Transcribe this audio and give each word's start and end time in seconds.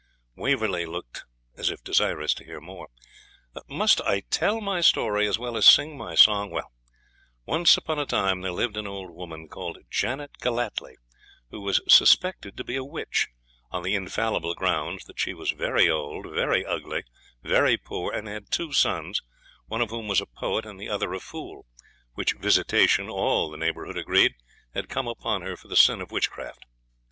Waverley 0.35 0.87
looked 0.87 1.25
as 1.55 1.69
if 1.69 1.83
desirous 1.83 2.33
to 2.33 2.43
hear 2.43 2.59
more. 2.59 2.87
'Must 3.67 4.01
I 4.01 4.21
tell 4.31 4.59
my 4.59 4.81
story 4.81 5.27
as 5.27 5.37
well 5.37 5.55
as 5.55 5.67
sing 5.67 5.95
my 5.95 6.15
song? 6.15 6.49
Well 6.49 6.71
Once 7.45 7.77
upon 7.77 7.99
a 7.99 8.07
time 8.07 8.41
there 8.41 8.51
lived 8.51 8.77
an 8.77 8.87
old 8.87 9.11
woman, 9.11 9.47
called 9.47 9.77
Janet 9.91 10.31
Gellatley, 10.41 10.95
who 11.51 11.61
was 11.61 11.81
suspected 11.87 12.57
to 12.57 12.63
be 12.63 12.75
a 12.75 12.83
witch, 12.83 13.27
on 13.69 13.83
the 13.83 13.93
infallible 13.93 14.55
grounds 14.55 15.05
that 15.05 15.19
she 15.19 15.35
was 15.35 15.51
very 15.51 15.87
old, 15.87 16.25
very 16.33 16.65
ugly, 16.65 17.03
very 17.43 17.77
poor, 17.77 18.11
and 18.11 18.27
had 18.27 18.49
two 18.49 18.73
sons, 18.73 19.21
one 19.67 19.81
of 19.81 19.91
whom 19.91 20.07
was 20.07 20.19
a 20.19 20.25
poet 20.25 20.65
and 20.65 20.81
the 20.81 20.89
other 20.89 21.13
a 21.13 21.19
fool, 21.19 21.67
which 22.15 22.33
visitation, 22.39 23.07
all 23.07 23.51
the 23.51 23.55
neighbourhood 23.57 23.99
agreed, 23.99 24.33
had 24.73 24.89
come 24.89 25.07
upon 25.07 25.43
her 25.43 25.55
for 25.55 25.67
the 25.67 25.75
sin 25.75 26.01
of 26.01 26.09
witchcraft. 26.09 26.65